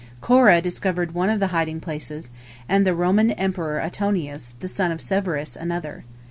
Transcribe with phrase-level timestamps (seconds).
[0.19, 2.31] Korah discovered one of the hiding places,
[2.67, 6.05] and the Roman emperor Antoninus, the son of Severus, another.